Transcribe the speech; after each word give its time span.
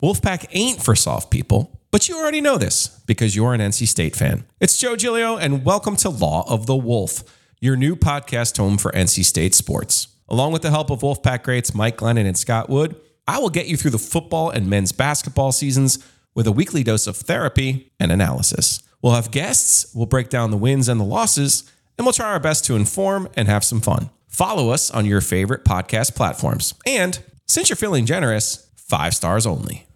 Wolfpack 0.00 0.46
ain't 0.52 0.80
for 0.80 0.94
soft 0.94 1.28
people, 1.28 1.80
but 1.90 2.08
you 2.08 2.16
already 2.16 2.40
know 2.40 2.56
this 2.56 2.86
because 3.06 3.34
you're 3.34 3.52
an 3.52 3.60
NC 3.60 3.88
State 3.88 4.14
fan. 4.14 4.44
It's 4.60 4.78
Joe 4.78 4.94
Giglio, 4.94 5.36
and 5.36 5.64
welcome 5.64 5.96
to 5.96 6.08
Law 6.08 6.48
of 6.48 6.66
the 6.66 6.76
Wolf, 6.76 7.24
your 7.58 7.74
new 7.74 7.96
podcast 7.96 8.58
home 8.58 8.78
for 8.78 8.92
NC 8.92 9.24
State 9.24 9.56
sports. 9.56 10.06
Along 10.28 10.52
with 10.52 10.62
the 10.62 10.70
help 10.70 10.90
of 10.90 11.00
Wolfpack 11.00 11.42
greats 11.42 11.74
Mike 11.74 11.96
Glennon 11.96 12.26
and 12.26 12.38
Scott 12.38 12.70
Wood, 12.70 12.94
I 13.26 13.40
will 13.40 13.50
get 13.50 13.66
you 13.66 13.76
through 13.76 13.90
the 13.90 13.98
football 13.98 14.50
and 14.50 14.70
men's 14.70 14.92
basketball 14.92 15.50
seasons 15.50 15.98
with 16.32 16.46
a 16.46 16.52
weekly 16.52 16.84
dose 16.84 17.08
of 17.08 17.16
therapy 17.16 17.90
and 17.98 18.12
analysis. 18.12 18.80
We'll 19.02 19.14
have 19.14 19.32
guests, 19.32 19.92
we'll 19.96 20.06
break 20.06 20.28
down 20.28 20.52
the 20.52 20.56
wins 20.56 20.88
and 20.88 21.00
the 21.00 21.04
losses, 21.04 21.68
and 21.96 22.06
we'll 22.06 22.12
try 22.12 22.30
our 22.30 22.38
best 22.38 22.64
to 22.66 22.76
inform 22.76 23.28
and 23.34 23.48
have 23.48 23.64
some 23.64 23.80
fun. 23.80 24.10
Follow 24.28 24.70
us 24.70 24.92
on 24.92 25.06
your 25.06 25.20
favorite 25.20 25.64
podcast 25.64 26.14
platforms. 26.14 26.74
And 26.86 27.18
since 27.46 27.68
you're 27.68 27.76
feeling 27.76 28.06
generous, 28.06 28.70
five 28.76 29.12
stars 29.12 29.44
only. 29.44 29.87